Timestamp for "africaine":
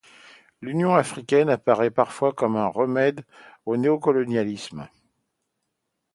0.95-1.51